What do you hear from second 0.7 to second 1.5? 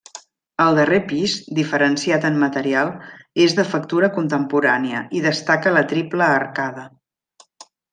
darrer pis,